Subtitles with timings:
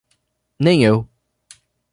[0.59, 0.97] Nem eu